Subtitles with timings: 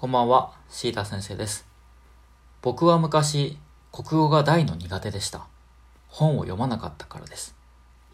[0.00, 1.66] こんばんは、シータ先生です。
[2.62, 3.58] 僕は昔、
[3.90, 5.48] 国語が大の苦手でした。
[6.06, 7.56] 本を読まなかったからです。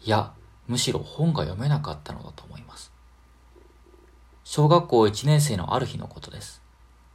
[0.03, 0.33] いや、
[0.67, 2.91] むしろ本が読めなかったのだと思います。
[4.43, 6.63] 小学校1年生のある日のことです。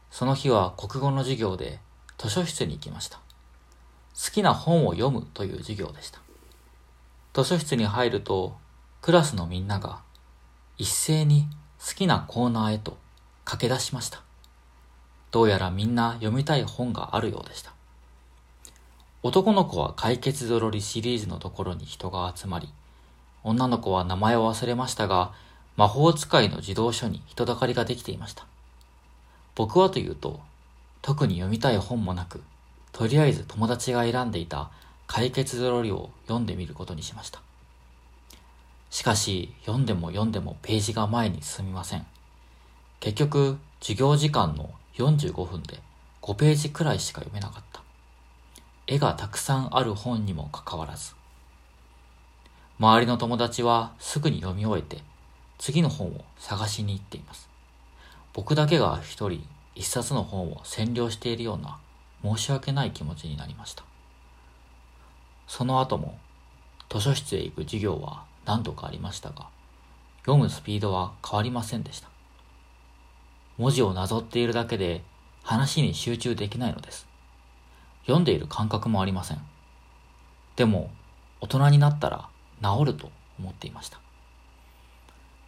[0.08, 1.80] その日は国語の授業で
[2.16, 3.16] 図書室に行きました。
[4.14, 6.20] 好きな本を読むという授業でした。
[7.34, 8.56] 図書室に入ると、
[9.02, 10.02] クラスのみんなが
[10.78, 11.48] 一斉に
[11.84, 12.98] 好きなコーナーへと
[13.44, 14.22] 駆け出しました。
[15.30, 17.72] どうやらみんな読みたい本があるようでした。
[19.22, 22.68] 男の子は解決ぞろりシリーズのところに人が集まり、
[23.44, 25.32] 女の子は名前を忘れましたが、
[25.76, 28.46] 魔法使いの児童書に人だかりができていました。
[29.54, 30.40] 僕はというと、
[31.02, 32.42] 特に読みたい本もなく、
[32.92, 34.70] とりあえず友達が選んでいた
[35.06, 37.40] 解決ぞろりを読んでみることにしました。
[38.90, 42.06] しかし、読んでも読んでもページが前に進みません。
[42.98, 45.80] 結局、授業時間の45分で
[46.22, 47.82] 5ページくらいしか読めなかった。
[48.86, 51.14] 絵がたくさんある本にもかかわらず。
[52.78, 55.02] 周りの友達はすぐに読み終えて、
[55.58, 57.48] 次の本を探しに行っています。
[58.32, 61.78] 僕だけが一人一冊の本を占領しているような
[62.22, 63.84] 申し訳ない気持ちになりました。
[65.46, 66.18] その後も
[66.90, 69.46] 図書室へ行く授業は何度かありましたが、
[70.26, 72.09] 読むスピードは変わりませんでした。
[73.60, 75.02] 文字をなぞっているだけで
[75.42, 77.06] 話に集中できないのです。
[78.04, 79.38] 読んでいる感覚もありません。
[80.56, 80.90] でも、
[81.42, 82.30] 大人になったら
[82.62, 84.00] 治ると思っていました。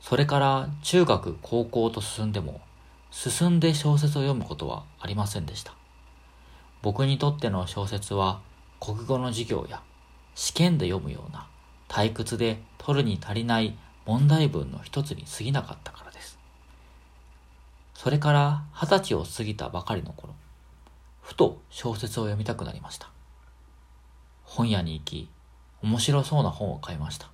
[0.02, 2.60] それから中学、高校と進んでも、
[3.10, 5.72] 進んで小説を読むことはありませんでした。
[6.82, 8.40] 僕にとっての小説は、
[8.78, 9.80] 国語の授業や
[10.34, 11.46] 試験で読むような
[11.88, 13.74] 退屈で取るに足りない
[14.04, 16.11] 問題文の一つに過ぎなかったから。
[18.02, 20.34] それから二十歳を過ぎたばかりの頃、
[21.20, 23.08] ふと小説を読みたくなりました。
[24.42, 25.30] 本屋に行き、
[25.82, 27.30] 面白そうな本を買いました。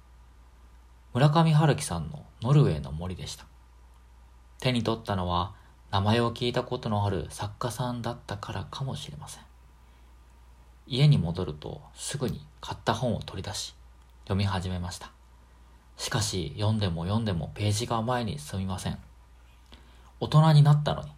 [1.14, 3.46] 村上春樹さんのノルウェーの森でした。
[4.60, 5.54] 手に取ったのは
[5.90, 9.44] 名前を聞いたことのある作家さんだったからかもしれません。
[10.86, 13.74] 家に戻るとすぐに買った本を取り出し、
[14.24, 15.12] 読み始めました。
[15.96, 19.07] しかし読んでも読んでもページが前に進みません。
[20.20, 21.08] 大人になったのに。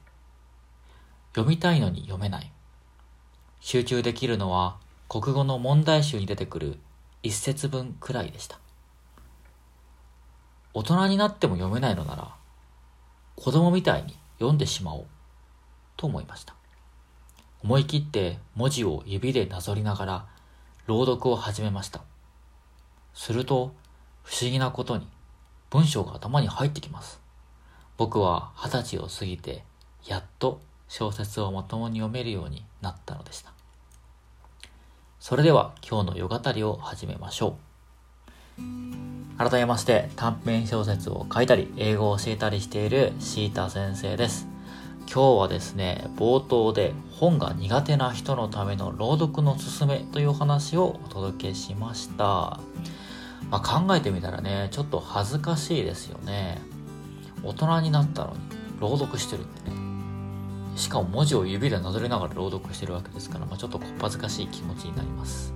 [1.32, 2.52] 読みたいのに読めない。
[3.60, 4.76] 集中できるのは
[5.08, 6.78] 国語の問題集に出てくる
[7.22, 8.58] 一節分くらいでした。
[10.72, 12.34] 大人になっても読めないのなら、
[13.36, 15.06] 子供みたいに読んでしまおう、
[15.96, 16.54] と思いました。
[17.62, 20.26] 思い切って文字を指でなぞりながら
[20.86, 22.02] 朗読を始めました。
[23.14, 23.74] すると、
[24.22, 25.08] 不思議なことに
[25.70, 27.20] 文章が頭に入ってきます。
[28.00, 29.62] 僕は二十歳を過ぎて、
[30.06, 33.52] やっと小説をまともに読めるようになったのでした。
[35.18, 37.58] それでは今日の夜語りを始めましょ
[38.58, 38.62] う。
[39.36, 44.48] 改めまして短編小説を書いたり英語を教えたりしているシータ先生です。
[45.00, 52.60] 今日はですね、冒頭で本が苦手な人のための朗読のすすめというお話をお届けしました。
[53.50, 56.62] まあ、考えてみたらね、ちょっと恥ずかしいですよね。
[57.42, 58.38] 大人になったのに
[58.80, 59.76] 朗読してるってね。
[60.76, 65.52] しかも文字を指でなぞりながら朗読してるわけですから、まあ、ちょっとこっぱずかしい気持ちになります。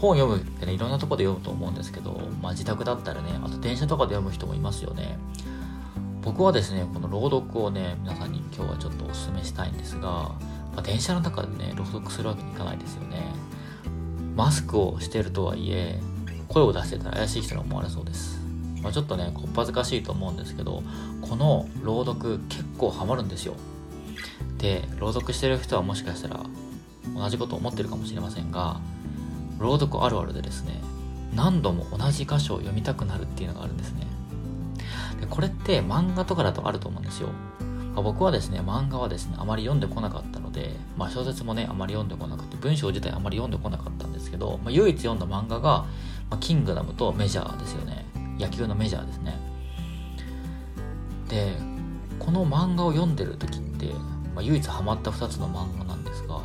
[0.00, 5.18] 本を読むってね、いろんなとこで読むと思うんですけど、まあ、自宅だったらね、あと電車とかで読む人もいますよね。
[6.22, 10.34] 僕はですね、この朗読をね、皆さんに今日はちょっとお勧めしたいんですが、ま
[10.76, 13.22] あ、電車の中でね、朗読するわけにいかないですよね。
[14.36, 16.00] マスクをしてるとはいえ、
[16.48, 18.37] 声を出してたら怪しい人に思われそうです。
[18.82, 20.82] まあ、ちょっとね、こっぱずかしいと思うんですけど、
[21.22, 23.54] この朗読結構ハマるんですよ。
[24.58, 26.40] で、朗読してる人はもしかしたら
[27.14, 28.80] 同じこと思ってるかもしれませんが、
[29.58, 30.80] 朗読あるあるでですね、
[31.34, 34.06] 何度も同じ箇所を読みたくなるっていうのがあるんですね。
[35.20, 37.28] でこれって漫画とかだとあると思うんですよ。
[37.94, 45.86] まあ、僕はですね、漫画はですね、あまり読んでこなかったので、まあ、小説もね、あまり読んでこなくて、文章自体あまり読んでこなかったんですけど、まあ、唯一読んだ漫画が、
[46.30, 48.06] まあ、キングダムとメジャーですよね。
[48.38, 49.38] 野球のメジャーですね。
[51.28, 51.56] で、
[52.18, 53.92] この漫画を読んでる時って、
[54.34, 56.40] まあ、唯一ハマった2つの漫画なんですが、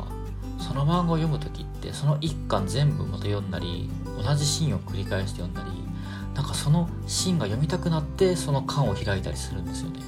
[0.58, 3.90] その漫画を読む時って、その1巻全部また読んだり、
[4.22, 5.84] 同じシーンを繰り返して読んだり、
[6.34, 10.00] なんかそのシーンが読みたくなってその巻を開いたりするんですよね。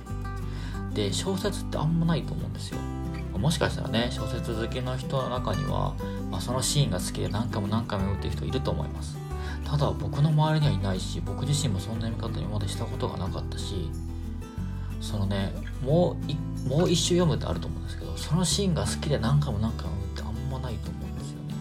[0.93, 2.79] で小説ってあんまないと思うんですよ。
[3.39, 5.95] もしかしたらね小説好きの人の中には、
[6.31, 9.17] まあ、そのシーンが好きで何回も何回も読むっていう人いると思います。
[9.69, 13.91] ただ僕の周りにはいないし僕自身もそんな読み方にまでしたことがなかったし
[15.01, 15.53] そのね
[15.83, 21.55] もう一もう一周読むってあると思うんですけどそのシーンが好きで何回も何回も読むってあんまないと思うんですよね。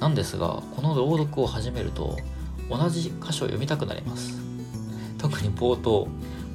[0.00, 2.18] なんですがこの朗読を始めると
[2.68, 4.38] 同じ箇所を読みたくなります。
[5.18, 6.08] 特に冒頭。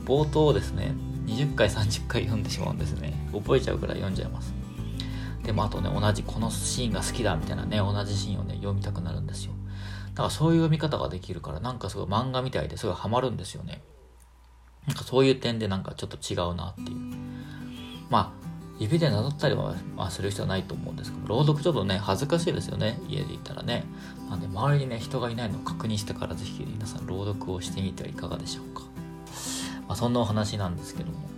[0.06, 0.94] 冒頭をですね
[1.25, 3.14] 20回30回読んでしまうんですね。
[3.31, 4.54] 覚えちゃうくらい読んじゃいます。
[5.44, 9.54] でもあとね同じこのシーンが好きだみたいなね同じシーンをね読みたくなるんですよ。
[10.13, 13.81] だからそういう読み方ができるからなんかすごい漫画みたいですごいハマるんですよね。
[14.88, 16.98] なんかそういう点でなんかちょっと違うなっていう。
[18.10, 18.44] まあ
[18.80, 23.00] 指でなぞったりは、まあ、する必要はないと思うんですけど朗読ちょっとね恥ずかしいですよね。
[23.07, 23.86] 家でいたらね。
[24.30, 28.81] なんで周りにね人がいないのを確認してからぜひ皆さん朗読をしてみてはいかがでしょうか、
[29.88, 31.30] まあ、そんなお話なんですけども。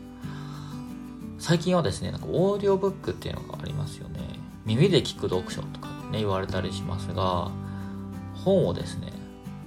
[1.38, 4.22] 最近はですねなんかオーディオブックっていうのがありますよね。
[4.66, 7.51] 耳で聞く読書とかね言われたりしますが
[8.46, 9.12] 本をですね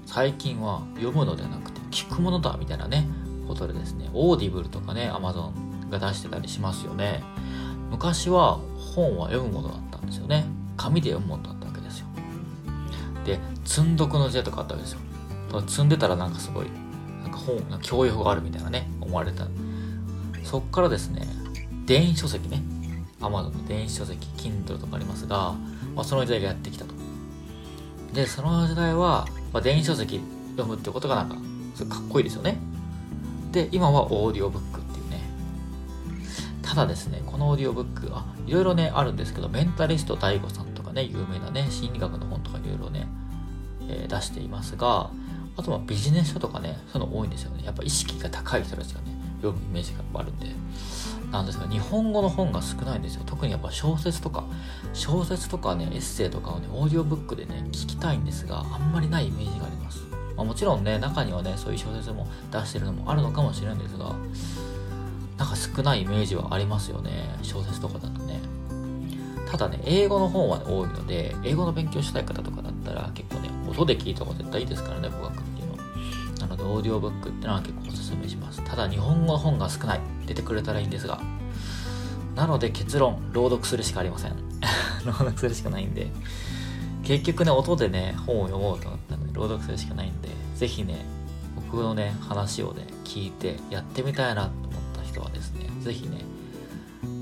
[0.07, 3.07] 最近は読むのではなくて聞くものだみたいなね
[3.49, 7.23] ことでですねオーディブルとかねアマゾンが出してたりしますよね。
[7.91, 8.59] 昔は
[8.95, 10.47] 本は読むものだったんですよね。
[10.77, 12.07] 紙で読むものだったわけですよ。
[13.25, 15.01] で積んどくの時代とかあったわけですよ。
[15.67, 16.67] 積んでたらなんかすごい
[17.23, 19.47] なんか本が教養があるみたいなね思われた。
[20.45, 21.27] そっからですね
[21.87, 22.63] 電子書籍ね。
[23.21, 25.55] Amazon の電子書籍 Kindle とかありますが、
[25.97, 26.95] まあ、その時代がやってきたと。
[28.13, 30.21] でその時代は、まあ、電子書籍
[30.53, 31.37] 読むってことがなんか
[31.75, 32.59] それかっこいいですよね。
[33.53, 35.23] で今はオーディオブックっていうね。
[36.63, 43.07] ただですねこのオーディオブックあいろいろねあるんですけどメンタリスト DAIGO さんとかね有名なね心理学の本とかいろいろね、
[43.89, 45.11] えー、出していますが
[45.57, 47.65] あとはビジネス書とかねそういうの多いんですよね。
[47.65, 49.19] やっぱ意識が高い人たちがね。
[49.39, 50.47] 読むイメージがあるんで。
[51.31, 53.23] なんですが日本語の本が少ないんですよ。
[53.27, 54.45] 特にやっぱ小説とか。
[54.95, 60.03] 小説とかねエッセイとかをねオーディオブックでね聞きたいんですがあんまりないイメージがあります。
[60.37, 64.15] まあ、もちろんね中にはねそういう小説も出してるのもあるのかもしれないんですが
[65.37, 67.11] なんか少ないイメージはありますよね。
[67.43, 68.41] 小説とかだとね。
[69.51, 75.43] ただね英語の本は、ね、多いので英語の勉強したい方とかだったら結構ね音で聞いた方が絶対いいですからね語学
[76.59, 78.63] でオーディオブックってのは結構おすすめします。
[78.65, 81.21] ただ日本語の本が少ない出てくれたらいいんですが
[82.35, 84.37] なので結論朗読するしかありません。
[85.07, 86.11] 朗読するしかないんで。
[87.09, 91.07] 結局ね音でね本を読もうとなったので朗読するしかないんで是非ね
[91.57, 96.19] 僕のね話をね聞いてやってみたいなと思った人はですね是非ね、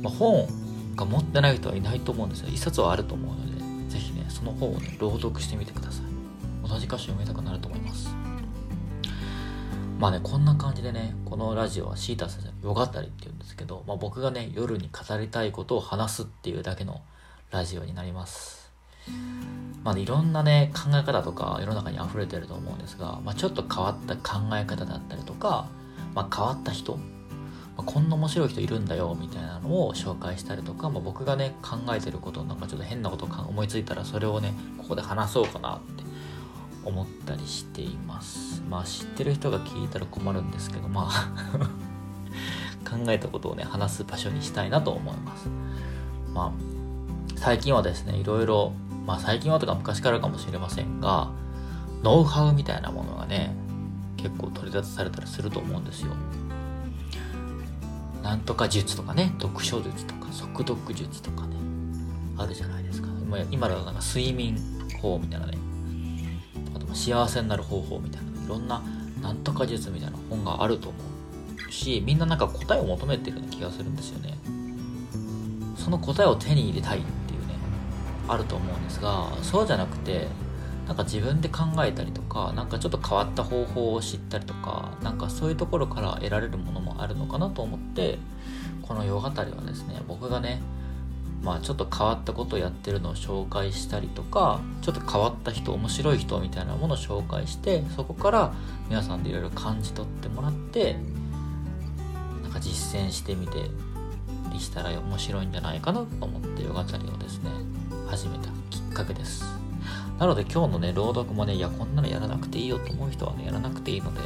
[0.03, 0.49] まあ、本
[0.97, 2.49] が持ってない人はいないと思うんですよ。
[2.49, 3.47] 一冊はあると思うの
[3.87, 6.69] で是非ねその本をね朗読してみてください。
[6.69, 8.09] 同じ歌詞読みたくなると思います。
[9.99, 17.01] まあねこんな感じでねこのラジオはシータ先生の夜語りっていうんですけど、まあ、僕がね夜に語りたいことを話すっていうだけの
[17.51, 18.71] ラジオになります。
[19.85, 25.69] まあ、いろんなね考え方とか世の中に溢れてると思うんですが、まあ、ちょっと変わった考え方だったりとか、
[26.13, 27.03] まあ、変わった人、ま
[27.79, 36.03] あ、こんな面白い人いるんだよみたいなのを紹介したりとか、まあ、僕がね考えてることなんかちょっと変なことを思いついたらそれをねここで話そうかなって
[36.87, 41.31] 思ったりしていますまあ知ってる人が聞いたら困るんですけどまあ
[42.89, 45.49] 考えたことをね話す場所にしたいなと思います
[46.33, 46.53] まあ
[47.37, 48.73] 最近はですねいろいろ
[49.07, 51.31] まあ最近はとか昔からかもしれませんが、
[52.03, 53.55] ノウハウみたいなものがね、
[54.17, 56.13] 結構取り立たされたりすると思うんですよ。
[58.23, 61.57] なんとか術とかね、読書術とか速読術とかね、
[62.37, 63.09] あるじゃないですか。
[63.23, 64.59] 今今だとなんか睡眠
[65.01, 65.57] 法みたいなね、
[66.97, 68.83] 幸せになる方法みたいな、いろんな
[69.23, 70.99] なんとか術みたいな本があると思
[71.69, 74.37] うし、みんななんか答えを求めてるような気がするんですよね。
[75.87, 77.55] その答えを手に入れたいっていうね
[78.27, 80.27] あると思うんですがそうじゃなくて
[80.89, 88.19] なんか自分で考えたりとか何かちょっと変わった方法を知ったりとかなんかそういうところから得られるものもあるのかなと思って
[88.83, 90.61] この世語りはですね僕がね
[91.43, 98.55] まあちょっと変わったことをやってるのを紹介したりとかちょっと変わった人面白い人みたいなものを紹介してそこから
[98.89, 100.97] 皆さんでいろいろ感じ取ってもらって
[102.43, 103.71] なんか実践してみて
[104.57, 107.51] りしたら面白いんじゃないかなと思って世語りをですね。
[108.09, 109.45] 始めたきっかけです。
[110.19, 114.21] なので今日のね朗読もねいやこんなのやらなくていいよと思う人はねやらなくていいので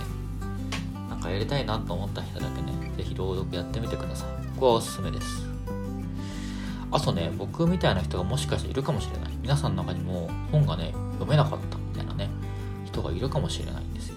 [1.09, 4.29] なんかやりたいなと思った人だけね是非朗読やってみてください。
[4.55, 5.50] 僕はおすすめです。
[6.93, 9.33] あとね僕みたいな人がもしかしているかもしれない。
[9.43, 12.29] 皆さんの中にも本がね読めなかったみたいなね
[12.85, 14.17] 人がいるかもしれないんですよ。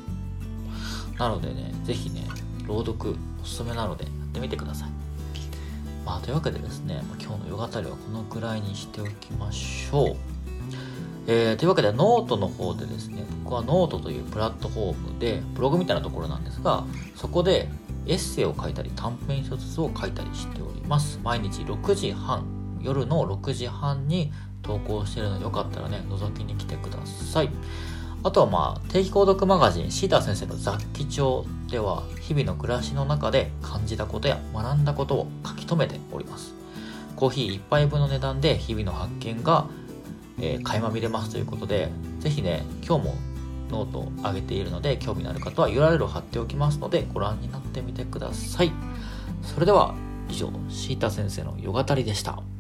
[1.18, 2.28] なのでね是非ね
[2.68, 4.90] 朗読おすすめなのでやってみてください。
[6.06, 10.16] まあ、というわけでですね、今日の夜語りはこのくらいにしておきましょう。
[11.28, 16.84] えー、というわけでノートの方でですね、僕はノートというプラットフォームで、ブログみたいなところなんですが、
[17.16, 17.70] そこで
[18.06, 21.22] エッセイを書いたり短編小説を書いたりしております。
[21.24, 22.46] 毎日6時半
[22.84, 27.50] 夜の6時半に投稿してるのでよかったらね覗きに来てください。
[28.24, 36.54] あとはまあ定期購読マガジンシータ先生の雑記帳では日々の暮らしの中で感じたことや学んだことを書き留めております。
[37.16, 39.68] コーヒー1杯分の値段で日々の発見が、
[40.40, 43.16] えー、垣間見れますということでぜひね今日も
[43.70, 48.72] ノートを上げているので興味のある方は URL を貼っておきますのでご覧になってみてください。
[49.42, 49.96] それでは
[50.30, 52.53] 以上シータ先生の夜語りでした。